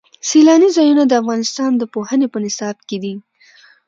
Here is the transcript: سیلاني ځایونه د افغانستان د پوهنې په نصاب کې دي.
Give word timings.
سیلاني 0.29 0.69
ځایونه 0.77 1.03
د 1.07 1.13
افغانستان 1.21 1.71
د 1.77 1.83
پوهنې 1.93 2.27
په 2.33 2.37
نصاب 2.45 2.77
کې 2.87 2.97
دي. 3.03 3.13